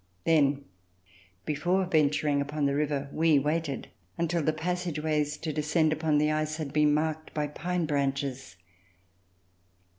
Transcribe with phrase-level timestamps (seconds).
[0.23, 0.65] Then
[1.45, 6.55] before venturing upon the river, we waited until the passageways to descend upon the ice
[6.57, 8.55] had been marked by pine branches.